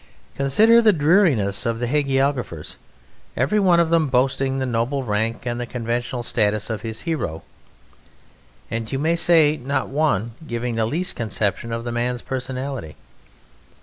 Consider 0.33 0.81
the 0.81 0.93
dreariness 0.93 1.63
of 1.63 1.77
the 1.77 1.85
hagiographers, 1.85 2.77
every 3.37 3.59
one 3.59 3.79
of 3.79 3.91
them 3.91 4.07
boasting 4.07 4.57
the 4.57 4.65
noble 4.65 5.03
rank 5.03 5.45
and 5.45 5.61
the 5.61 5.67
conventional 5.67 6.23
status 6.23 6.71
of 6.71 6.81
his 6.81 7.01
hero, 7.01 7.43
and 8.71 8.91
you 8.91 8.97
may 8.97 9.15
say 9.15 9.57
not 9.57 9.89
one 9.89 10.31
giving 10.47 10.73
the 10.73 10.87
least 10.87 11.15
conception 11.15 11.71
of 11.71 11.83
the 11.83 11.91
man's 11.91 12.23
personality. 12.23 12.95